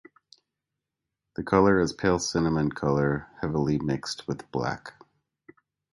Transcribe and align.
The 1.35 1.43
color 1.43 1.79
is 1.79 1.93
pale 1.93 2.17
cinnamon 2.17 2.71
color 2.71 3.27
heavily 3.39 3.77
mixed 3.77 4.27
with 4.27 4.49
black. 4.51 4.95